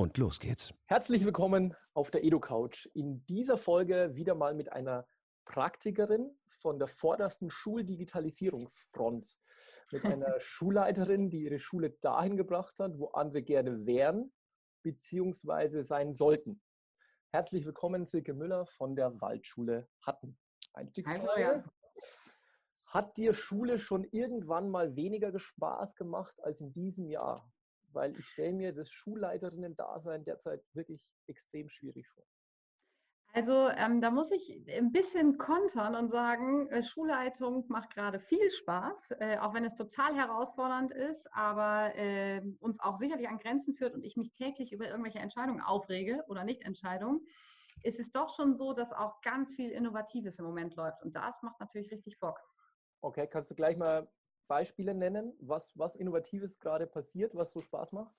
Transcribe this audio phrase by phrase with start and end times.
[0.00, 0.72] Und los geht's.
[0.86, 2.88] Herzlich willkommen auf der EduCouch.
[2.94, 5.06] In dieser Folge wieder mal mit einer
[5.44, 9.28] Praktikerin von der vordersten Schuldigitalisierungsfront.
[9.92, 14.32] Mit einer Schulleiterin, die ihre Schule dahin gebracht hat, wo andere gerne wären
[14.82, 15.82] bzw.
[15.82, 16.62] sein sollten.
[17.30, 20.38] Herzlich willkommen, Silke Müller von der Waldschule Hatten.
[20.72, 21.42] Einstiegsfrage.
[21.42, 21.64] Ja.
[22.86, 27.52] Hat dir Schule schon irgendwann mal weniger Spaß gemacht als in diesem Jahr?
[27.92, 32.24] Weil ich stelle mir das Schulleiterinnen-Dasein derzeit wirklich extrem schwierig vor.
[33.32, 38.50] Also ähm, da muss ich ein bisschen kontern und sagen, äh, Schulleitung macht gerade viel
[38.50, 43.74] Spaß, äh, auch wenn es total herausfordernd ist, aber äh, uns auch sicherlich an Grenzen
[43.74, 47.24] führt und ich mich täglich über irgendwelche Entscheidungen aufrege oder Nicht-Entscheidungen,
[47.84, 51.40] ist es doch schon so, dass auch ganz viel Innovatives im Moment läuft und das
[51.42, 52.40] macht natürlich richtig Bock.
[53.00, 54.10] Okay, kannst du gleich mal
[54.50, 58.12] Beispiele nennen, was, was Innovatives gerade passiert, was so Spaß macht?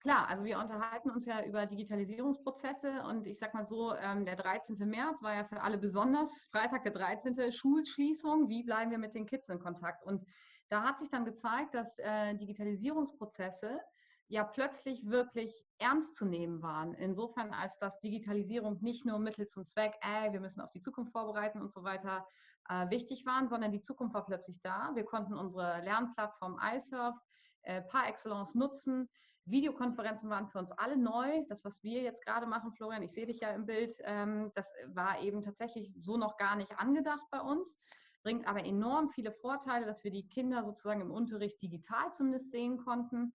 [0.00, 4.36] Klar, also wir unterhalten uns ja über Digitalisierungsprozesse und ich sag mal so, ähm, der
[4.36, 4.76] 13.
[4.86, 7.50] März war ja für alle besonders, Freitag der 13.
[7.50, 10.04] Schulschließung, wie bleiben wir mit den Kids in Kontakt?
[10.04, 10.26] Und
[10.68, 13.80] da hat sich dann gezeigt, dass äh, Digitalisierungsprozesse
[14.28, 16.92] ja plötzlich wirklich ernst zu nehmen waren.
[16.94, 21.12] Insofern, als dass Digitalisierung nicht nur Mittel zum Zweck, äh, wir müssen auf die Zukunft
[21.12, 22.26] vorbereiten und so weiter,
[22.70, 24.92] äh, wichtig waren, sondern die Zukunft war plötzlich da.
[24.94, 27.16] Wir konnten unsere Lernplattform iSurf
[27.62, 29.08] äh, par excellence nutzen.
[29.44, 31.44] Videokonferenzen waren für uns alle neu.
[31.48, 34.72] Das, was wir jetzt gerade machen, Florian, ich sehe dich ja im Bild, ähm, das
[34.86, 37.80] war eben tatsächlich so noch gar nicht angedacht bei uns,
[38.22, 42.78] bringt aber enorm viele Vorteile, dass wir die Kinder sozusagen im Unterricht digital zumindest sehen
[42.78, 43.32] konnten.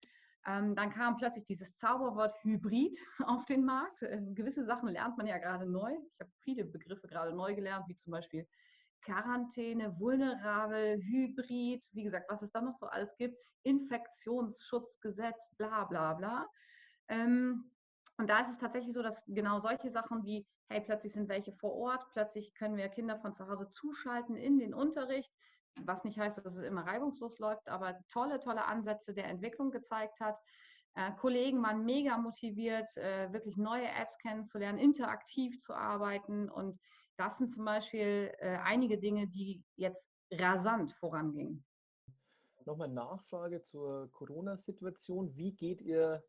[0.48, 4.04] Ähm, dann kam plötzlich dieses Zauberwort Hybrid auf den Markt.
[4.04, 5.92] Äh, gewisse Sachen lernt man ja gerade neu.
[6.14, 8.48] Ich habe viele Begriffe gerade neu gelernt, wie zum Beispiel
[9.06, 16.14] Quarantäne, vulnerabel, Hybrid, wie gesagt, was es da noch so alles gibt, Infektionsschutzgesetz, bla bla
[16.16, 16.50] bla.
[17.08, 17.72] Ähm,
[18.18, 21.54] und da ist es tatsächlich so, dass genau solche Sachen wie, hey, plötzlich sind welche
[21.54, 25.32] vor Ort, plötzlich können wir Kinder von zu Hause zuschalten in den Unterricht,
[25.82, 30.20] was nicht heißt, dass es immer reibungslos läuft, aber tolle, tolle Ansätze der Entwicklung gezeigt
[30.20, 30.40] hat.
[30.96, 36.80] Äh, Kollegen waren mega motiviert, äh, wirklich neue Apps kennenzulernen, interaktiv zu arbeiten und
[37.18, 41.64] das sind zum Beispiel äh, einige Dinge, die jetzt rasant vorangingen.
[42.66, 45.36] Nochmal Nachfrage zur Corona-Situation.
[45.36, 46.24] Wie geht ihr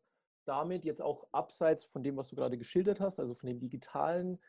[0.45, 4.39] damit jetzt auch abseits von dem, was du gerade geschildert hast, also von den digitalen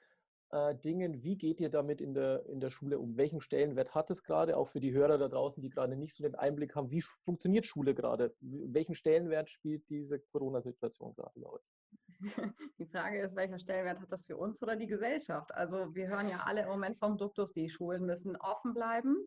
[0.50, 3.16] äh, Dingen, wie geht ihr damit in der, in der Schule um?
[3.16, 6.22] Welchen Stellenwert hat es gerade, auch für die Hörer da draußen, die gerade nicht so
[6.22, 8.34] den Einblick haben, wie funktioniert Schule gerade?
[8.40, 11.77] Welchen Stellenwert spielt diese Corona-Situation gerade bei euch?
[12.78, 15.54] Die Frage ist, welcher Stellenwert hat das für uns oder die Gesellschaft?
[15.54, 19.26] Also wir hören ja alle im Moment vom Duktus, die Schulen müssen offen bleiben.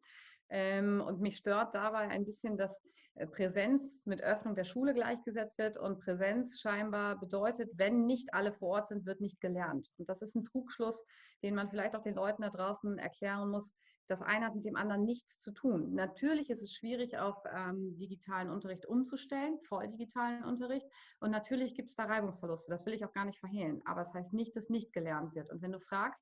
[0.49, 2.81] Ähm, und mich stört dabei ein bisschen, dass
[3.15, 8.51] äh, Präsenz mit Öffnung der Schule gleichgesetzt wird und Präsenz scheinbar bedeutet, wenn nicht alle
[8.51, 9.89] vor Ort sind, wird nicht gelernt.
[9.97, 11.05] Und das ist ein Trugschluss,
[11.41, 13.73] den man vielleicht auch den Leuten da draußen erklären muss.
[14.11, 15.93] Das eine hat mit dem anderen nichts zu tun.
[15.93, 20.85] Natürlich ist es schwierig, auf ähm, digitalen Unterricht umzustellen, voll digitalen Unterricht.
[21.21, 22.69] Und natürlich gibt es da Reibungsverluste.
[22.69, 23.81] Das will ich auch gar nicht verhehlen.
[23.85, 25.49] Aber es das heißt nicht, dass nicht gelernt wird.
[25.49, 26.21] Und wenn du fragst,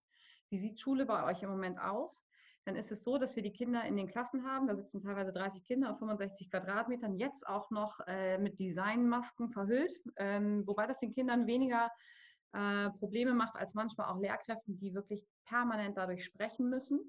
[0.51, 2.27] wie sieht Schule bei euch im Moment aus?
[2.63, 4.67] Dann ist es so, dass wir die Kinder in den Klassen haben.
[4.67, 10.00] Da sitzen teilweise 30 Kinder auf 65 Quadratmetern, jetzt auch noch äh, mit Designmasken verhüllt,
[10.17, 11.89] ähm, wobei das den Kindern weniger
[12.53, 17.00] äh, Probleme macht als manchmal auch Lehrkräften, die wirklich permanent dadurch sprechen müssen.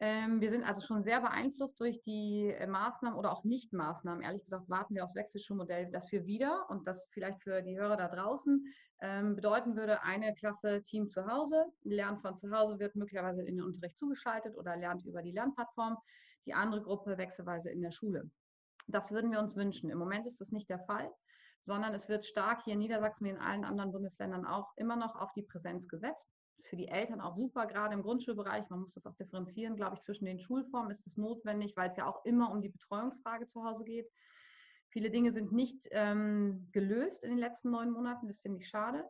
[0.00, 4.22] Ähm, wir sind also schon sehr beeinflusst durch die äh, Maßnahmen oder auch Nicht-Maßnahmen.
[4.22, 7.96] Ehrlich gesagt warten wir aufs Wechselschulmodell, das wir wieder und das vielleicht für die Hörer
[7.96, 8.64] da draußen
[9.00, 13.56] ähm, bedeuten würde, eine Klasse Team zu Hause, Lernen von zu Hause wird möglicherweise in
[13.56, 15.96] den Unterricht zugeschaltet oder lernt über die Lernplattform,
[16.46, 18.30] die andere Gruppe wechselweise in der Schule.
[18.86, 19.90] Das würden wir uns wünschen.
[19.90, 21.10] Im Moment ist das nicht der Fall,
[21.62, 25.16] sondern es wird stark hier in Niedersachsen wie in allen anderen Bundesländern auch immer noch
[25.16, 26.28] auf die Präsenz gesetzt
[26.58, 28.68] ist für die Eltern auch super, gerade im Grundschulbereich.
[28.70, 31.96] Man muss das auch differenzieren, glaube ich, zwischen den Schulformen ist es notwendig, weil es
[31.96, 34.10] ja auch immer um die Betreuungsfrage zu Hause geht.
[34.90, 39.08] Viele Dinge sind nicht ähm, gelöst in den letzten neun Monaten, das finde ich schade.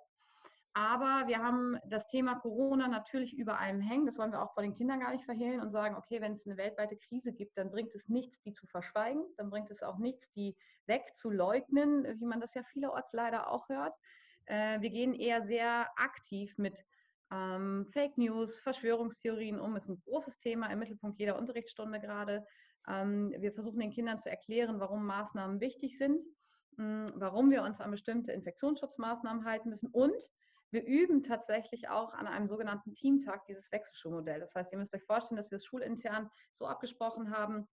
[0.75, 4.07] Aber wir haben das Thema Corona natürlich über allem hängen.
[4.07, 6.47] Das wollen wir auch vor den Kindern gar nicht verhehlen und sagen, okay, wenn es
[6.47, 9.25] eine weltweite Krise gibt, dann bringt es nichts, die zu verschweigen.
[9.37, 10.55] Dann bringt es auch nichts, die
[10.87, 13.95] wegzuleugnen, wie man das ja vielerorts leider auch hört.
[14.47, 16.85] äh, wir gehen eher sehr aktiv mit
[17.33, 19.77] ähm, Fake News, Verschwörungstheorien um.
[19.77, 22.45] Ist ein großes Thema im Mittelpunkt jeder Unterrichtsstunde gerade.
[22.89, 26.23] Ähm, wir versuchen den Kindern zu erklären, warum Maßnahmen wichtig sind,
[26.77, 30.23] mh, hm, warum wir uns an bestimmte Infektionsschutzmaßnahmen halten müssen und
[30.71, 34.41] wir üben tatsächlich auch an einem sogenannten Teamtag dieses Wechselschulmodell.
[34.41, 37.67] Das heißt, ihr müsst euch vorstellen, dass wir es schulintern so abgesprochen haben,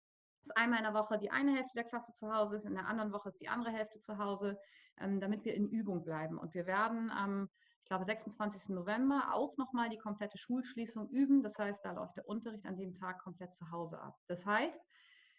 [0.46, 2.88] dass einmal in der Woche die eine Hälfte der Klasse zu Hause ist, in der
[2.88, 4.58] anderen Woche ist die andere Hälfte zu Hause,
[5.00, 6.38] ähm, damit wir in Übung bleiben.
[6.38, 7.50] Und wir werden am,
[7.82, 8.70] ich glaube, 26.
[8.70, 11.42] November auch nochmal die komplette Schulschließung üben.
[11.42, 14.16] Das heißt, da läuft der Unterricht an dem Tag komplett zu Hause ab.
[14.28, 14.82] Das heißt,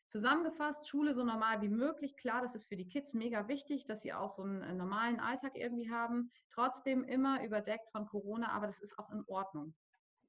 [0.08, 2.16] Zusammengefasst, Schule so normal wie möglich.
[2.16, 5.18] Klar, das ist für die Kids mega wichtig, dass sie auch so einen äh, normalen
[5.18, 6.30] Alltag irgendwie haben.
[6.50, 9.74] Trotzdem immer überdeckt von Corona, aber das ist auch in Ordnung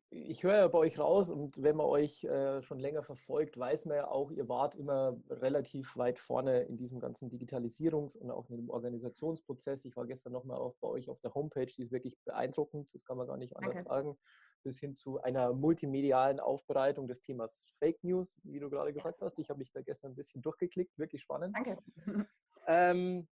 [0.10, 3.86] ich höre ja bei euch raus und wenn man euch äh, schon länger verfolgt, weiß
[3.86, 8.50] man ja auch, ihr wart immer relativ weit vorne in diesem ganzen Digitalisierungs- und auch
[8.50, 9.84] in dem Organisationsprozess.
[9.86, 13.04] Ich war gestern nochmal auch bei euch auf der Homepage, die ist wirklich beeindruckend, das
[13.04, 13.84] kann man gar nicht anders okay.
[13.84, 14.18] sagen,
[14.64, 19.40] bis hin zu einer multimedialen Aufbereitung des Themas Fake News, wie du gerade gesagt hast.
[19.40, 21.56] Ich habe mich da gestern ein bisschen durchgeklickt, wirklich spannend.
[21.56, 21.78] Danke.
[22.70, 23.30] Ähm,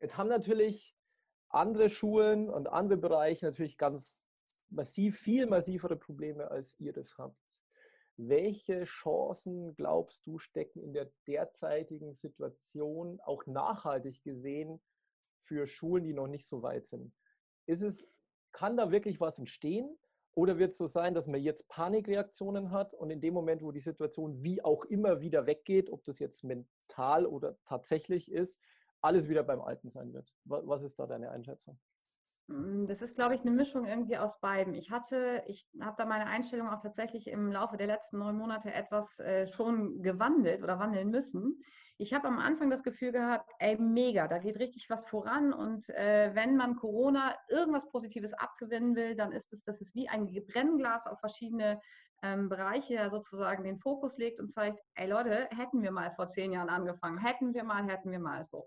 [0.00, 0.96] jetzt haben natürlich
[1.48, 4.26] andere Schulen und andere Bereiche natürlich ganz
[4.72, 7.36] massiv, viel massivere Probleme, als ihr das habt.
[8.16, 14.80] Welche Chancen, glaubst du, stecken in der derzeitigen Situation auch nachhaltig gesehen
[15.40, 17.12] für Schulen, die noch nicht so weit sind?
[17.66, 18.06] Ist es,
[18.52, 19.98] kann da wirklich was entstehen?
[20.34, 23.70] Oder wird es so sein, dass man jetzt Panikreaktionen hat und in dem Moment, wo
[23.70, 28.58] die Situation wie auch immer wieder weggeht, ob das jetzt mental oder tatsächlich ist,
[29.02, 30.34] alles wieder beim Alten sein wird?
[30.44, 31.78] Was ist da deine Einschätzung?
[32.48, 34.74] Mm, das ist, glaube ich, eine Mischung irgendwie aus beiden.
[34.74, 38.72] Ich hatte, ich habe da meine Einstellung auch tatsächlich im Laufe der letzten neun Monate
[38.72, 41.60] etwas äh, schon gewandelt oder wandeln müssen.
[41.98, 45.52] Ich habe am Anfang das Gefühl gehabt, ey, mega, da geht richtig was voran.
[45.52, 50.08] Und äh, wenn man Corona irgendwas Positives abgewinnen will, dann ist es, dass es wie
[50.08, 51.80] ein Brennglas auf verschiedene
[52.22, 56.52] ähm, Bereiche sozusagen den Fokus legt und zeigt, ey Leute, hätten wir mal vor zehn
[56.52, 58.66] Jahren angefangen, hätten wir mal, hätten wir mal so.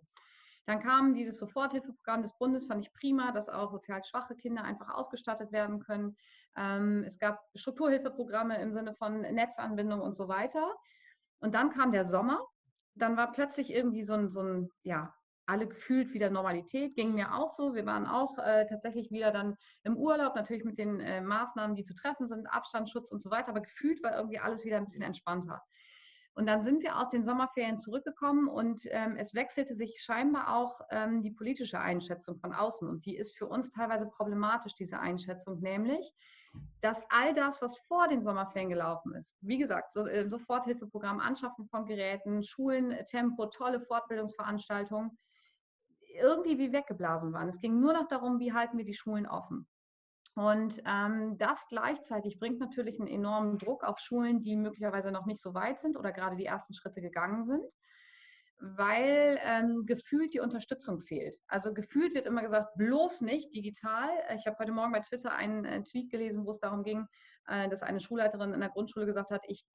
[0.66, 4.90] Dann kam dieses Soforthilfeprogramm des Bundes, fand ich prima, dass auch sozial schwache Kinder einfach
[4.90, 6.16] ausgestattet werden können.
[6.58, 10.76] Ähm, es gab Strukturhilfeprogramme im Sinne von Netzanbindung und so weiter.
[11.40, 12.40] Und dann kam der Sommer.
[12.96, 15.14] Dann war plötzlich irgendwie so ein, so ein ja,
[15.46, 17.76] alle gefühlt wieder Normalität, ging mir auch so.
[17.76, 21.84] Wir waren auch äh, tatsächlich wieder dann im Urlaub, natürlich mit den äh, Maßnahmen, die
[21.84, 25.04] zu treffen sind, Abstandsschutz und so weiter, aber gefühlt war irgendwie alles wieder ein bisschen
[25.04, 25.62] entspannter.
[26.36, 30.82] Und dann sind wir aus den Sommerferien zurückgekommen und ähm, es wechselte sich scheinbar auch
[30.92, 32.88] ähm, die politische Einschätzung von außen.
[32.88, 36.14] Und die ist für uns teilweise problematisch, diese Einschätzung, nämlich,
[36.82, 41.68] dass all das, was vor den Sommerferien gelaufen ist, wie gesagt, so, äh, Soforthilfeprogramm, Anschaffen
[41.68, 45.18] von Geräten, Schulen, Tempo, tolle Fortbildungsveranstaltungen,
[46.20, 47.48] irgendwie wie weggeblasen waren.
[47.48, 49.68] Es ging nur noch darum, wie halten wir die Schulen offen.
[50.36, 55.42] Und ähm, das gleichzeitig bringt natürlich einen enormen Druck auf Schulen, die möglicherweise noch nicht
[55.42, 57.66] so weit sind oder gerade die ersten Schritte gegangen sind,
[58.60, 61.38] weil ähm, gefühlt die Unterstützung fehlt.
[61.48, 64.10] Also gefühlt wird immer gesagt, bloß nicht digital.
[64.36, 67.08] Ich habe heute Morgen bei Twitter einen äh, Tweet gelesen, wo es darum ging,
[67.48, 69.66] äh, dass eine Schulleiterin in der Grundschule gesagt hat, ich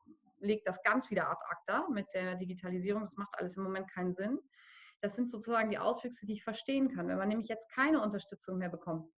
[0.41, 3.03] lege das ganz wieder ad acta mit der Digitalisierung.
[3.03, 4.39] Das macht alles im Moment keinen Sinn.
[5.01, 7.09] Das sind sozusagen die Auswüchse, die ich verstehen kann.
[7.09, 9.11] Wenn man nämlich jetzt keine Unterstützung mehr bekommt,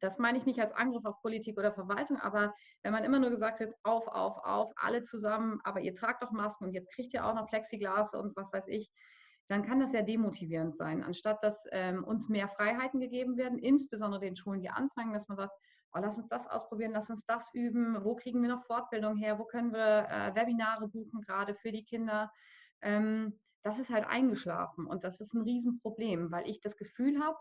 [0.00, 3.30] das meine ich nicht als Angriff auf Politik oder Verwaltung, aber wenn man immer nur
[3.30, 7.14] gesagt wird, auf, auf, auf, alle zusammen, aber ihr tragt doch Masken und jetzt kriegt
[7.14, 8.90] ihr auch noch Plexiglas und was weiß ich,
[9.48, 14.20] dann kann das ja demotivierend sein, anstatt dass ähm, uns mehr Freiheiten gegeben werden, insbesondere
[14.20, 15.52] den Schulen, die anfangen, dass man sagt,
[15.92, 19.38] oh, lass uns das ausprobieren, lass uns das üben, wo kriegen wir noch Fortbildung her,
[19.38, 22.30] wo können wir äh, Webinare buchen, gerade für die Kinder.
[22.80, 27.36] Ähm, das ist halt eingeschlafen und das ist ein Riesenproblem, weil ich das Gefühl habe,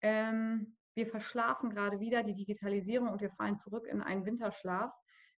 [0.00, 4.92] ähm, wir verschlafen gerade wieder die Digitalisierung und wir fallen zurück in einen Winterschlaf,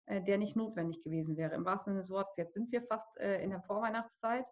[0.06, 1.54] äh, der nicht notwendig gewesen wäre.
[1.54, 4.46] Im wahrsten Sinne des Wortes, jetzt sind wir fast äh, in der Vorweihnachtszeit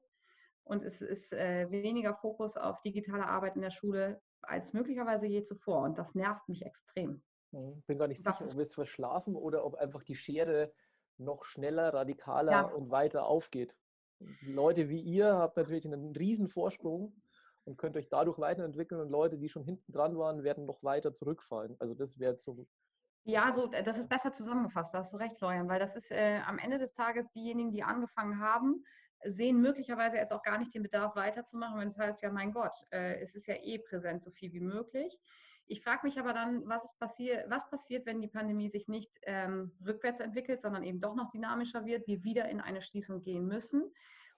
[0.65, 5.43] und es ist äh, weniger Fokus auf digitale Arbeit in der Schule als möglicherweise je
[5.43, 7.23] zuvor und das nervt mich extrem.
[7.51, 10.73] Ich hm, bin gar nicht sicher, ob wir es verschlafen oder ob einfach die Schere
[11.19, 12.63] noch schneller, radikaler ja.
[12.63, 13.77] und weiter aufgeht.
[14.43, 17.22] Leute wie ihr habt natürlich einen riesen Vorsprung
[17.65, 21.13] und könnt euch dadurch weiterentwickeln und Leute, die schon hinten dran waren, werden noch weiter
[21.13, 21.77] zurückfallen.
[21.79, 22.67] Also das wäre so.
[23.25, 26.41] Ja, so, das ist besser zusammengefasst, da hast du recht, Florian, weil das ist äh,
[26.45, 28.85] am Ende des Tages diejenigen, die angefangen haben,
[29.25, 32.75] sehen möglicherweise jetzt auch gar nicht den Bedarf weiterzumachen, wenn es heißt, ja mein Gott,
[32.91, 35.17] äh, es ist ja eh präsent, so viel wie möglich.
[35.67, 39.71] Ich frage mich aber dann, was, passier was passiert, wenn die Pandemie sich nicht ähm,
[39.87, 43.93] rückwärts entwickelt, sondern eben doch noch dynamischer wird, wir wieder in eine Schließung gehen müssen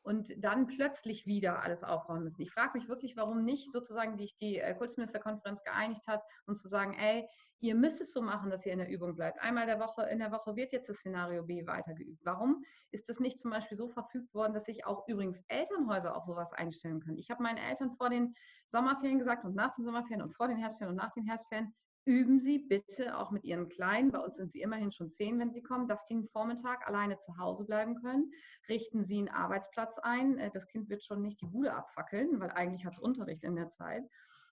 [0.05, 2.43] und dann plötzlich wieder alles aufräumen müssen.
[2.43, 6.69] Ich frage mich wirklich, warum nicht sozusagen die, die äh, Kultusministerkonferenz geeinigt hat, um zu
[6.69, 7.27] sagen, ey,
[7.61, 9.41] ihr müsst es so machen, dass ihr in der Übung bleibt.
[9.41, 12.21] Einmal der Woche, in der Woche wird jetzt das Szenario B weitergeübt.
[12.23, 16.25] Warum ist das nicht zum Beispiel so verfügt worden, dass sich auch übrigens Elternhäuser auf
[16.25, 17.17] sowas einstellen können?
[17.17, 18.35] Ich habe meinen Eltern vor den
[18.67, 22.39] Sommerferien gesagt und nach den Sommerferien und vor den Herbstferien und nach den Herbstferien, üben
[22.41, 25.63] Sie bitte auch mit Ihren Kleinen, bei uns sind sie immerhin schon zehn, wenn sie
[25.63, 28.31] kommen, dass sie einen Vormittag alleine zu Hause bleiben können.
[28.69, 30.39] Richten Sie einen Arbeitsplatz ein.
[30.39, 33.57] Äh, das Kind wird schon nicht die Bude abfackeln, weil eigentlich hat es Unterricht in
[33.57, 34.05] der Zeit.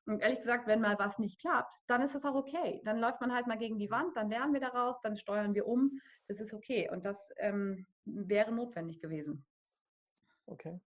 [0.06, 2.80] Und ehrlich gesagt, wenn mal was nicht klappt, dann ist das auch okay.
[2.84, 5.66] Dann läuft man halt mal gegen die Wand, dann lernen wir daraus, dann steuern wir
[5.66, 6.00] um.
[6.26, 6.90] Das ist okay.
[6.90, 9.44] Und das ähm, wäre notwendig gewesen.
[10.46, 10.80] Okay.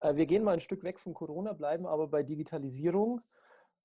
[0.00, 3.20] Äh, wir gehen mal ein Stück weg von Corona, bleiben aber bei Digitalisierung.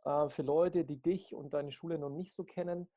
[0.04, 2.88] Äh, für Leute, die dich und deine Schule noch nicht so kennen,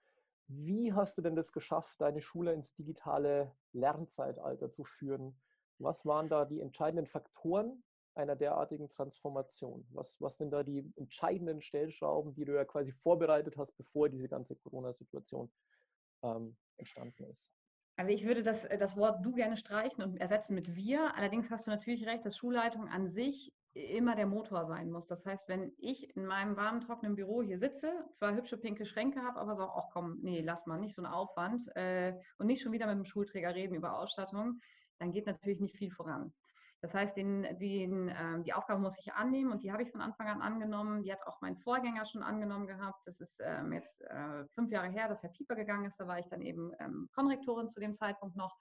[0.49, 5.41] wie hast du denn das geschafft, deine Schule ins digitale Lernzeitalter zu führen?
[5.79, 7.83] Was waren da die entscheidenden Faktoren
[8.15, 9.87] einer derartigen Transformation?
[9.91, 14.29] Was, was sind da die entscheidenden Stellschrauben, die du ja quasi vorbereitet hast, bevor diese
[14.29, 15.51] ganze Corona-Situation
[16.23, 17.51] ähm, entstanden ist?
[17.97, 21.17] Also ich würde das, das Wort du gerne streichen und ersetzen mit wir.
[21.17, 25.07] Allerdings hast du natürlich recht, dass Schulleitung an sich immer der Motor sein muss.
[25.07, 29.23] Das heißt, wenn ich in meinem warmen, trockenen Büro hier sitze, zwar hübsche pinke Schränke
[29.23, 32.63] habe, aber so, ach komm, nee, lass mal, nicht so einen Aufwand äh, und nicht
[32.63, 34.61] schon wieder mit dem Schulträger reden über Ausstattung,
[34.99, 36.33] dann geht natürlich nicht viel voran.
[36.81, 40.01] Das heißt, den, den, äh, die Aufgabe muss ich annehmen und die habe ich von
[40.01, 41.03] Anfang an angenommen.
[41.03, 43.01] Die hat auch mein Vorgänger schon angenommen gehabt.
[43.07, 45.99] Das ist ähm, jetzt äh, fünf Jahre her, dass Herr Pieper gegangen ist.
[45.99, 48.57] Da war ich dann eben ähm, Konrektorin zu dem Zeitpunkt noch.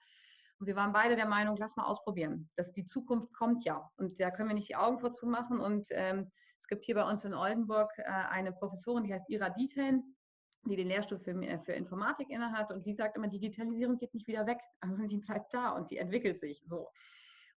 [0.58, 2.48] Und wir waren beide der Meinung, lass mal ausprobieren.
[2.56, 3.90] Das, die Zukunft kommt ja.
[3.96, 5.60] Und da können wir nicht die Augen vorzu machen.
[5.60, 9.50] Und ähm, es gibt hier bei uns in Oldenburg äh, eine Professorin, die heißt Ira
[9.50, 10.16] Diethelm,
[10.64, 12.72] die den Lehrstuhl für, äh, für Informatik innehat.
[12.72, 14.58] Und die sagt immer, Digitalisierung geht nicht wieder weg.
[14.80, 16.88] Also die bleibt da und die entwickelt sich so.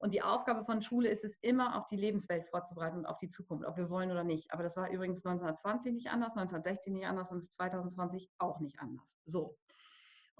[0.00, 3.30] Und die Aufgabe von Schule ist es immer, auf die Lebenswelt vorzubereiten und auf die
[3.30, 4.52] Zukunft, ob wir wollen oder nicht.
[4.52, 8.78] Aber das war übrigens 1920 nicht anders, 1960 nicht anders und ist 2020 auch nicht
[8.78, 9.18] anders.
[9.24, 9.56] So.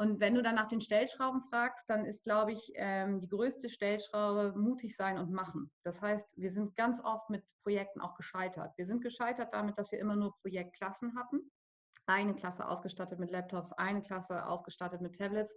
[0.01, 3.69] Und wenn du dann nach den Stellschrauben fragst, dann ist, glaube ich, ähm, die größte
[3.69, 5.73] Stellschraube mutig sein und machen.
[5.83, 8.73] Das heißt, wir sind ganz oft mit Projekten auch gescheitert.
[8.77, 11.51] Wir sind gescheitert damit, dass wir immer nur Projektklassen hatten.
[12.07, 15.57] Eine Klasse ausgestattet mit Laptops, eine Klasse ausgestattet mit Tablets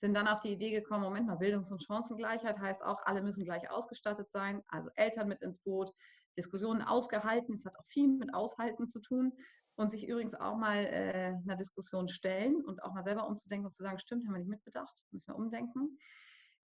[0.00, 3.44] sind dann auf die Idee gekommen, Moment mal, Bildungs- und Chancengleichheit heißt auch, alle müssen
[3.44, 5.92] gleich ausgestattet sein, also Eltern mit ins Boot,
[6.36, 9.32] Diskussionen ausgehalten, es hat auch viel mit Aushalten zu tun
[9.76, 13.74] und sich übrigens auch mal äh, einer Diskussion stellen und auch mal selber umzudenken und
[13.74, 15.98] zu sagen, stimmt, haben wir nicht mitbedacht, müssen wir umdenken.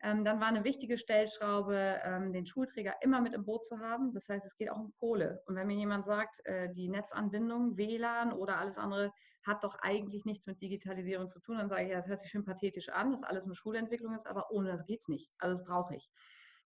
[0.06, 4.14] Ähm, dann war eine wichtige Stellschraube, ähm, den Schulträger immer mit im Boot zu haben.
[4.14, 5.42] Das heißt, es geht auch um Kohle.
[5.46, 10.25] Und wenn mir jemand sagt, äh, die Netzanbindung, WLAN oder alles andere hat doch eigentlich
[10.25, 13.10] nichts mit Digitalisierung zu tun, dann sage ich, ja, das hört sich schön pathetisch an,
[13.10, 15.28] dass alles eine Schulentwicklung ist, aber ohne das geht es nicht.
[15.38, 16.08] Also das brauche ich.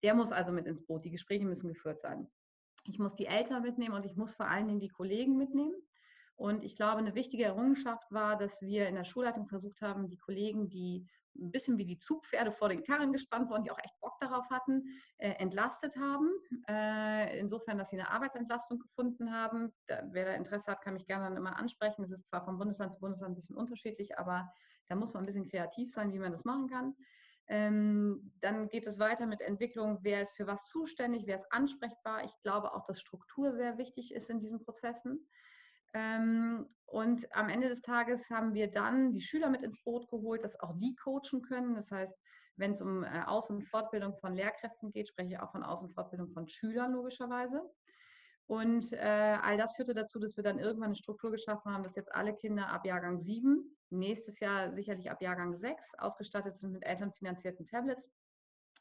[0.02, 1.06] Der muss also mit ins Boot.
[1.06, 2.28] Die Gespräche müssen geführt sein.
[2.86, 5.76] Ich muss die Eltern mitnehmen und ich muss vor allen Dingen die Kollegen mitnehmen.
[6.38, 10.18] Und ich glaube, eine wichtige Errungenschaft war, dass wir in der Schulleitung versucht haben, die
[10.18, 14.00] Kollegen, die ein bisschen wie die Zugpferde vor den Karren gespannt wurden, die auch echt
[14.02, 14.84] Bock darauf hatten,
[15.18, 16.30] äh, entlastet haben.
[16.68, 19.74] Äh, insofern, dass sie eine Arbeitsentlastung gefunden haben.
[19.88, 22.04] Da, wer da Interesse hat, kann mich gerne dann immer ansprechen.
[22.04, 24.52] Das ist zwar von Bundesland zu Bundesland ein bisschen unterschiedlich, aber
[24.88, 26.96] da muss man ein bisschen kreativ sein, wie man das machen kann.
[27.50, 32.26] Ähm, dann geht es weiter mit Entwicklung, wer ist für was zuständig, wer ist ansprechbar.
[32.26, 35.28] Ich glaube auch, dass Struktur sehr wichtig ist in diesen Prozessen.
[35.98, 40.44] Ähm, und am Ende des Tages haben wir dann die Schüler mit ins Boot geholt,
[40.44, 41.74] dass auch die coachen können.
[41.74, 42.14] Das heißt,
[42.56, 45.82] wenn es um äh, Aus- und Fortbildung von Lehrkräften geht, spreche ich auch von Aus-
[45.82, 47.64] und Fortbildung von Schülern logischerweise.
[48.46, 51.96] Und äh, all das führte dazu, dass wir dann irgendwann eine Struktur geschaffen haben, dass
[51.96, 56.86] jetzt alle Kinder ab Jahrgang 7, nächstes Jahr sicherlich ab Jahrgang 6, ausgestattet sind mit
[56.86, 58.10] elternfinanzierten Tablets.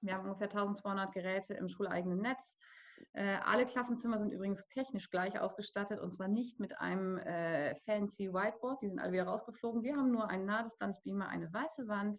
[0.02, 2.58] Wir haben ungefähr 1200 Geräte im schuleigenen Netz.
[3.12, 8.32] Äh, alle Klassenzimmer sind übrigens technisch gleich ausgestattet und zwar nicht mit einem äh, fancy
[8.32, 9.82] Whiteboard, die sind alle wieder rausgeflogen.
[9.82, 12.18] Wir haben nur einen Nahdistanzbeamer, eine weiße Wand,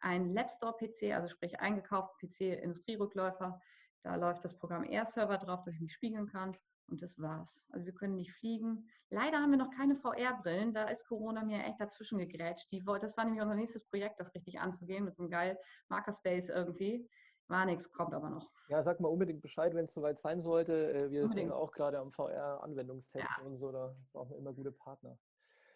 [0.00, 3.60] einen Labstore-PC, also sprich eingekauften PC, Industrierückläufer.
[4.02, 6.56] Da läuft das Programm Air-Server drauf, dass ich mich spiegeln kann.
[6.88, 7.60] Und das war's.
[7.70, 8.88] Also wir können nicht fliegen.
[9.10, 10.72] Leider haben wir noch keine VR-Brillen.
[10.72, 12.70] Da ist Corona mir echt dazwischen gegrätscht.
[12.72, 15.58] Die, das war nämlich unser nächstes Projekt, das richtig anzugehen, mit so einem geil
[15.88, 17.06] Markerspace irgendwie.
[17.48, 18.50] War nichts, kommt aber noch.
[18.68, 20.92] Ja, sag mal unbedingt Bescheid, wenn es soweit sein sollte.
[20.92, 21.48] Äh, wir unbedingt.
[21.48, 23.46] sind auch gerade am VR-Anwendungstesten ja.
[23.46, 25.18] und so, da brauchen wir immer gute Partner.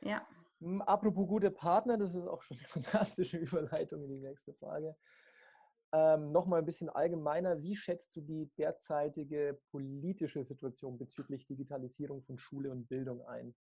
[0.03, 0.27] Ja.
[0.61, 2.67] Hm, apropos gute Partner, das ist auch schon eine
[3.21, 4.95] fantastische Überleitung in die nächste Frage.
[5.93, 12.39] Ähm, Nochmal ein bisschen allgemeiner, wie schätzt du die derzeitige politische Situation bezüglich Digitalisierung von
[12.39, 13.55] Schule und Bildung ein?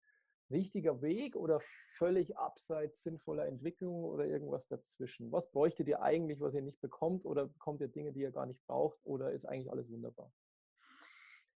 [0.52, 1.60] Richtiger Weg oder
[1.96, 5.32] völlig abseits sinnvoller Entwicklung oder irgendwas dazwischen?
[5.32, 8.46] Was bräuchtet ihr eigentlich, was ihr nicht bekommt oder bekommt ihr Dinge, die ihr gar
[8.46, 10.30] nicht braucht oder ist eigentlich alles wunderbar?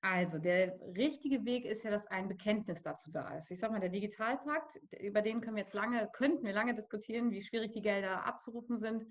[0.01, 3.51] Also der richtige Weg ist ja, dass ein Bekenntnis dazu da ist.
[3.51, 7.31] Ich sage mal, der Digitalpakt, über den können wir jetzt lange, könnten wir lange diskutieren,
[7.31, 9.07] wie schwierig die Gelder abzurufen sind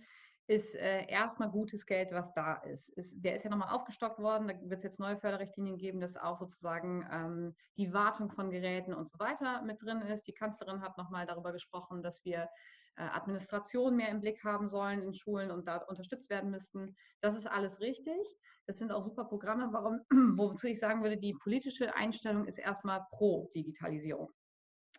[0.48, 2.90] ist äh, erstmal gutes Geld, was da ist.
[2.90, 6.18] ist der ist ja nochmal aufgestockt worden, da wird es jetzt neue Förderrichtlinien geben, dass
[6.18, 10.28] auch sozusagen ähm, die Wartung von Geräten und so weiter mit drin ist.
[10.28, 12.50] Die Kanzlerin hat nochmal darüber gesprochen, dass wir
[12.96, 16.96] äh, Administration mehr im Blick haben sollen in Schulen und da unterstützt werden müssten.
[17.22, 18.38] Das ist alles richtig.
[18.66, 20.02] Das sind auch super Programme, warum,
[20.38, 24.30] wozu ich sagen würde, die politische Einstellung ist erstmal pro Digitalisierung.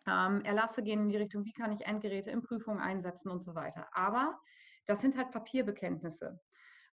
[0.07, 3.55] Ähm, Erlasse gehen in die Richtung, wie kann ich Endgeräte in Prüfungen einsetzen und so
[3.55, 3.87] weiter.
[3.93, 4.39] Aber
[4.85, 6.39] das sind halt Papierbekenntnisse.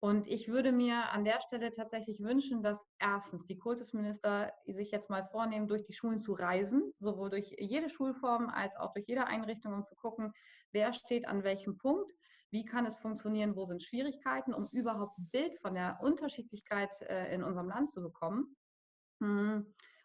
[0.00, 5.08] Und ich würde mir an der Stelle tatsächlich wünschen, dass erstens die Kultusminister sich jetzt
[5.08, 9.26] mal vornehmen, durch die Schulen zu reisen, sowohl durch jede Schulform als auch durch jede
[9.26, 10.32] Einrichtung, um zu gucken,
[10.72, 12.12] wer steht an welchem Punkt,
[12.50, 17.34] wie kann es funktionieren, wo sind Schwierigkeiten, um überhaupt ein Bild von der Unterschiedlichkeit äh,
[17.34, 18.54] in unserem Land zu bekommen.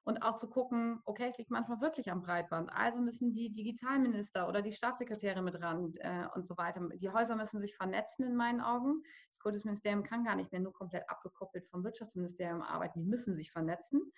[0.03, 2.71] Und auch zu gucken, okay, es liegt manchmal wirklich am Breitband.
[2.73, 6.81] Also müssen die Digitalminister oder die Staatssekretäre mit ran äh, und so weiter.
[6.95, 9.03] Die Häuser müssen sich vernetzen in meinen Augen.
[9.29, 12.99] Das Kultusministerium kann gar nicht mehr nur komplett abgekoppelt vom Wirtschaftsministerium arbeiten.
[12.99, 14.11] Die müssen sich vernetzen.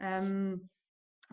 [0.00, 0.68] Ähm,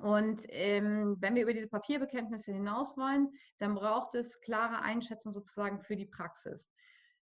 [0.02, 5.82] und ähm, wenn wir über diese Papierbekenntnisse hinaus wollen, dann braucht es klare Einschätzung sozusagen
[5.82, 6.72] für die Praxis.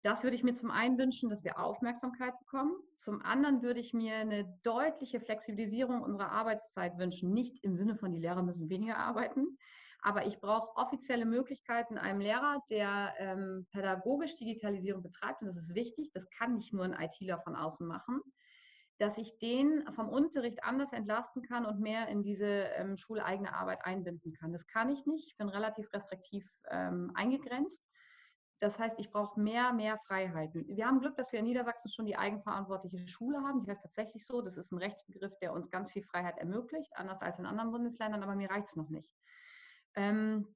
[0.05, 2.75] Das würde ich mir zum einen wünschen, dass wir Aufmerksamkeit bekommen.
[2.99, 7.33] Zum anderen würde ich mir eine deutliche Flexibilisierung unserer Arbeitszeit wünschen.
[7.33, 9.57] Nicht im Sinne von, die Lehrer müssen weniger arbeiten,
[10.03, 15.73] aber ich brauche offizielle Möglichkeiten einem Lehrer, der ähm, pädagogisch Digitalisierung betreibt, und das ist
[15.73, 18.21] wichtig, das kann nicht nur ein ITler von außen machen,
[18.99, 23.83] dass ich den vom Unterricht anders entlasten kann und mehr in diese ähm, schuleigene Arbeit
[23.83, 24.51] einbinden kann.
[24.51, 25.29] Das kann ich nicht.
[25.31, 27.81] Ich bin relativ restriktiv ähm, eingegrenzt.
[28.59, 30.65] Das heißt, ich brauche mehr, mehr Freiheiten.
[30.67, 33.61] Wir haben Glück, dass wir in Niedersachsen schon die eigenverantwortliche Schule haben.
[33.61, 34.41] Die heißt tatsächlich so.
[34.41, 38.23] Das ist ein Rechtsbegriff, der uns ganz viel Freiheit ermöglicht, anders als in anderen Bundesländern,
[38.23, 39.11] aber mir reicht es noch nicht.
[39.95, 40.55] Ähm,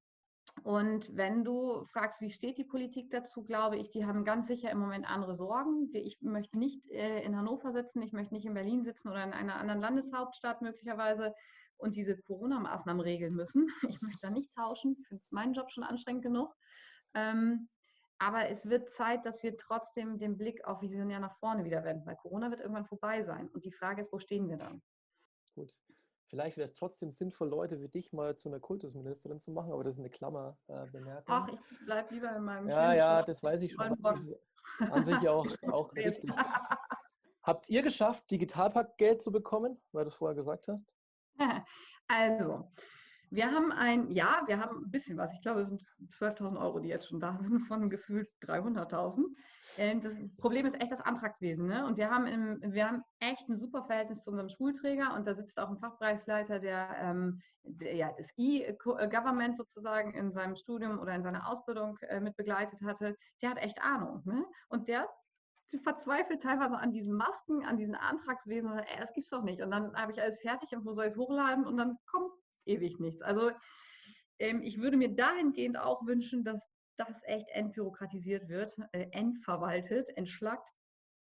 [0.63, 4.71] und wenn du fragst, wie steht die Politik dazu, glaube ich, die haben ganz sicher
[4.71, 5.89] im Moment andere Sorgen.
[5.93, 9.34] Ich möchte nicht äh, in Hannover sitzen, ich möchte nicht in Berlin sitzen oder in
[9.34, 11.34] einer anderen Landeshauptstadt möglicherweise
[11.78, 13.67] und diese Corona-Maßnahmen regeln müssen.
[13.89, 14.97] Ich möchte da nicht tauschen.
[15.08, 16.54] Finde meinen Job schon anstrengend genug.
[17.13, 17.69] Ähm,
[18.19, 22.05] aber es wird Zeit, dass wir trotzdem den Blick auf Visionär nach vorne wieder wenden,
[22.05, 23.49] weil Corona wird irgendwann vorbei sein.
[23.49, 24.82] Und die Frage ist, wo stehen wir dann?
[25.55, 25.71] Gut.
[26.27, 29.84] Vielleicht wäre es trotzdem sinnvoll, Leute wie dich mal zu einer Kultusministerin zu machen, aber
[29.84, 31.23] das ist eine Klammerbemerkung.
[31.27, 33.97] Ach, ich bleibe lieber in meinem Ja, ja, das weiß ich schon.
[34.03, 34.36] Das ist
[34.91, 36.32] an sich auch, auch richtig.
[37.41, 40.93] Habt ihr geschafft, Digitalpakt-Geld zu bekommen, weil du es vorher gesagt hast?
[42.12, 42.71] Also,
[43.32, 45.34] wir haben ein, ja, wir haben ein bisschen was.
[45.34, 49.24] Ich glaube, es sind 12.000 Euro, die jetzt schon da sind, von gefühlt 300.000.
[49.78, 51.68] Ähm, das Problem ist echt das Antragswesen.
[51.68, 51.86] Ne?
[51.86, 55.13] Und wir haben, im, wir haben echt ein super Verhältnis zu unserem Schulträger.
[55.15, 60.56] Und da sitzt auch ein Fachbereichsleiter, der, ähm, der ja, das E-Government sozusagen in seinem
[60.56, 63.15] Studium oder in seiner Ausbildung äh, mit begleitet hatte.
[63.42, 64.22] Der hat echt Ahnung.
[64.26, 64.44] Ne?
[64.70, 65.08] Und der
[65.84, 68.72] verzweifelt teilweise an diesen Masken, an diesen Antragswesen.
[68.72, 69.62] Und, ey, das gibt's doch nicht.
[69.62, 71.68] Und dann habe ich alles fertig und wo soll ich es hochladen?
[71.68, 72.32] Und dann kommt
[72.65, 73.22] ewig nichts.
[73.22, 73.52] Also
[74.39, 76.60] ähm, ich würde mir dahingehend auch wünschen, dass
[76.98, 80.67] das echt entbürokratisiert wird, äh, entverwaltet, entschlackt.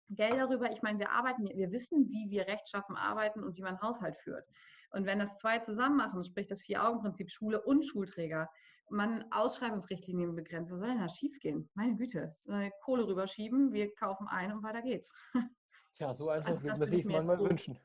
[0.09, 3.81] Geld darüber, ich meine, wir arbeiten, wir wissen, wie wir rechtschaffen arbeiten und wie man
[3.81, 4.47] Haushalt führt.
[4.91, 8.49] Und wenn das zwei zusammen machen, sprich das Vier-Augen-Prinzip Schule und Schulträger,
[8.89, 11.69] man Ausschreibungsrichtlinien begrenzt, was soll denn da schiefgehen?
[11.75, 12.37] Meine Güte,
[12.85, 15.13] Kohle rüberschieben, wir kaufen ein und weiter geht's.
[15.99, 17.79] Ja, so einfach also, würde man sich manchmal wünschen.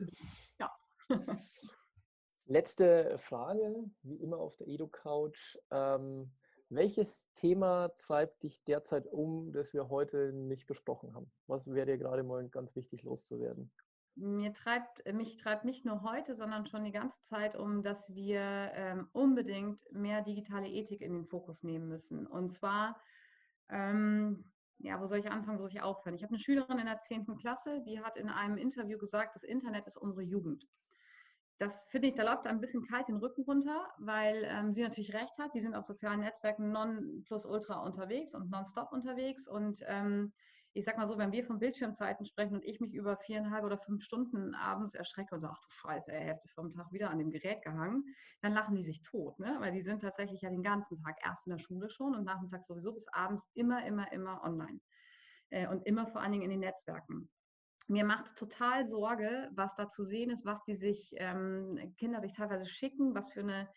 [0.59, 0.69] Ja.
[2.45, 5.57] Letzte Frage, wie immer auf der Edu-Couch.
[5.71, 6.31] Ähm,
[6.69, 11.31] welches Thema treibt dich derzeit um, das wir heute nicht besprochen haben?
[11.47, 13.71] Was wäre dir gerade mal ganz wichtig loszuwerden?
[14.15, 18.71] Mir treibt, mich treibt nicht nur heute, sondern schon die ganze Zeit um, dass wir
[18.73, 22.27] ähm, unbedingt mehr digitale Ethik in den Fokus nehmen müssen.
[22.27, 22.99] Und zwar,
[23.69, 26.15] ähm, ja, wo soll ich anfangen, wo soll ich aufhören?
[26.15, 27.37] Ich habe eine Schülerin in der 10.
[27.37, 30.67] Klasse, die hat in einem Interview gesagt, das Internet ist unsere Jugend
[31.61, 35.13] das finde ich, da läuft ein bisschen kalt den Rücken runter, weil ähm, sie natürlich
[35.13, 35.53] recht hat.
[35.53, 39.47] Die sind auf sozialen Netzwerken non plus ultra unterwegs und nonstop unterwegs.
[39.47, 40.33] Und ähm,
[40.73, 43.77] ich sag mal so, wenn wir von Bildschirmzeiten sprechen und ich mich über viereinhalb oder
[43.77, 47.19] fünf Stunden abends erschrecke und sage, ach du Scheiße, er Hälfte vom Tag wieder an
[47.19, 48.05] dem Gerät gehangen,
[48.41, 49.57] dann lachen die sich tot, ne?
[49.59, 52.65] Weil die sind tatsächlich ja den ganzen Tag erst in der Schule schon und nachmittags
[52.65, 54.79] sowieso bis abends immer, immer, immer online.
[55.51, 57.29] Äh, und immer vor allen Dingen in den Netzwerken
[57.87, 62.21] mir macht es total Sorge, was da zu sehen ist, was die sich, ähm, Kinder
[62.21, 63.67] sich teilweise schicken, was für eine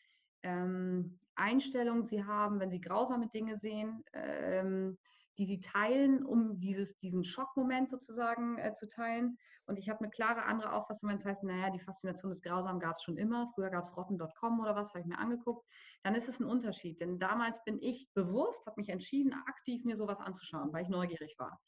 [0.43, 4.99] ähm, Einstellung sie haben, wenn sie grausame Dinge sehen, ähm,
[5.37, 9.37] die sie teilen, um dieses, diesen Schockmoment sozusagen äh, zu teilen.
[9.67, 12.79] Und ich habe eine klare andere Auffassung, wenn es heißt, naja, die Faszination des Grausamen
[12.79, 13.51] gab es schon immer.
[13.55, 15.67] Früher gab es rotten.com oder was, habe ich mir angeguckt.
[16.03, 17.01] Dann ist es ein Unterschied.
[17.01, 21.35] Denn damals bin ich bewusst, habe mich entschieden, aktiv mir sowas anzuschauen, weil ich neugierig
[21.39, 21.61] war.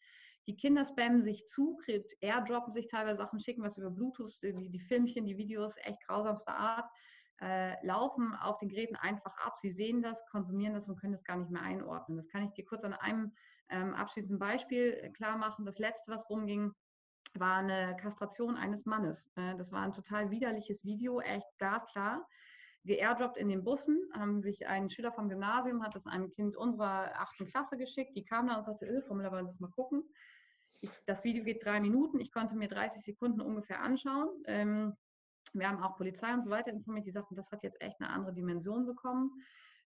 [0.46, 1.78] Die Kinder spammen sich zu,
[2.20, 6.56] airdroppen sich teilweise Sachen, schicken was über Bluetooth, die, die Filmchen, die Videos, echt grausamster
[6.56, 6.88] Art
[7.40, 9.59] äh, laufen auf den Geräten einfach ab.
[9.59, 12.16] Sie sehen das, konsumieren das und können das gar nicht mehr einordnen.
[12.16, 13.32] Das kann ich dir kurz an einem
[13.68, 15.64] ähm, abschließenden Beispiel äh, klar machen.
[15.64, 16.72] Das letzte, was rumging,
[17.35, 19.30] war eine Kastration eines Mannes.
[19.37, 22.26] Äh, das war ein total widerliches Video, echt glasklar.
[22.85, 27.11] Geairdroppt in den Bussen, haben sich ein Schüler vom Gymnasium, hat das einem Kind unserer
[27.20, 28.16] achten Klasse geschickt.
[28.16, 30.04] Die kam da und sagte, äh, Formel, wollen Sie das mal gucken?
[30.83, 32.20] Ich, das Video geht drei Minuten.
[32.20, 34.29] Ich konnte mir 30 Sekunden ungefähr anschauen.
[34.46, 34.96] Ähm,
[35.52, 38.11] wir haben auch Polizei und so weiter informiert, die sagten, das hat jetzt echt eine
[38.11, 39.31] andere Dimension bekommen.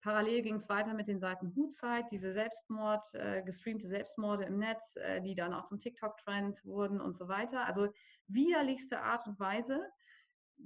[0.02, 4.96] Parallel ging es weiter mit den Seiten Hutzeit, diese Selbstmord, äh, gestreamte Selbstmorde im Netz,
[4.96, 7.64] äh, die dann auch zum TikTok-Trend wurden und so weiter.
[7.64, 7.88] Also
[8.28, 9.80] widerlichste Art und Weise.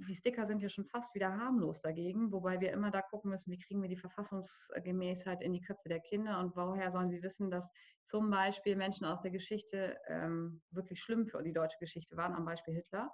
[0.07, 3.51] Die Sticker sind ja schon fast wieder harmlos dagegen, wobei wir immer da gucken müssen,
[3.51, 7.51] wie kriegen wir die Verfassungsgemäßheit in die Köpfe der Kinder und woher sollen sie wissen,
[7.51, 7.69] dass
[8.05, 12.45] zum Beispiel Menschen aus der Geschichte ähm, wirklich schlimm für die deutsche Geschichte waren, am
[12.45, 13.13] Beispiel Hitler.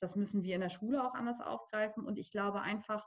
[0.00, 2.04] Das müssen wir in der Schule auch anders aufgreifen.
[2.04, 3.06] Und ich glaube einfach,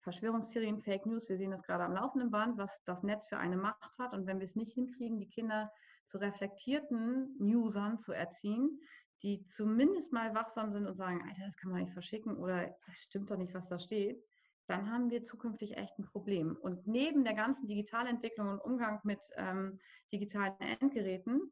[0.00, 3.56] Verschwörungstheorien, Fake News, wir sehen das gerade am laufenden Band, was das Netz für eine
[3.56, 4.14] Macht hat.
[4.14, 5.70] Und wenn wir es nicht hinkriegen, die Kinder
[6.06, 8.80] zu reflektierten Newsern zu erziehen,
[9.22, 12.98] die zumindest mal wachsam sind und sagen, Alter, das kann man nicht verschicken oder das
[12.98, 14.22] stimmt doch nicht, was da steht,
[14.66, 16.56] dann haben wir zukünftig echt ein Problem.
[16.56, 19.78] Und neben der ganzen Digitalentwicklung und Umgang mit ähm,
[20.12, 21.50] digitalen Endgeräten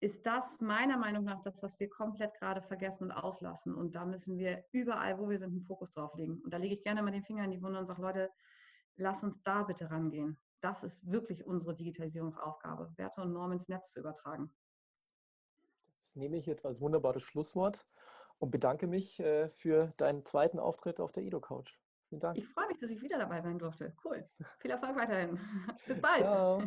[0.00, 3.72] ist das meiner Meinung nach das, was wir komplett gerade vergessen und auslassen.
[3.72, 6.40] Und da müssen wir überall, wo wir sind, einen Fokus drauf legen.
[6.42, 8.30] Und da lege ich gerne mal den Finger in die Wunde und sage, Leute,
[8.96, 10.36] lass uns da bitte rangehen.
[10.60, 14.52] Das ist wirklich unsere Digitalisierungsaufgabe, Werte und Normen ins Netz zu übertragen.
[16.12, 17.86] Das nehme ich jetzt als wunderbares Schlusswort
[18.38, 21.78] und bedanke mich äh, für deinen zweiten Auftritt auf der Edo-Couch.
[22.10, 22.36] Vielen Dank.
[22.36, 23.94] Ich freue mich, dass ich wieder dabei sein durfte.
[24.04, 24.28] Cool.
[24.58, 25.40] Viel Erfolg weiterhin.
[25.86, 26.20] Bis bald.
[26.20, 26.62] Ciao.